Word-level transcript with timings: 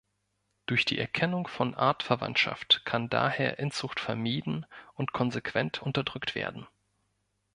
Durch 0.65 0.83
die 0.85 0.97
Erkennung 0.97 1.45
von 1.47 1.75
Artverwandtschaft 1.75 2.81
kann 2.85 3.07
daher 3.07 3.59
Inzucht 3.59 3.99
vermieden 3.99 4.65
und 4.95 5.13
konsequent 5.13 5.83
unterdrückt 5.83 6.33
werden. 6.33 6.65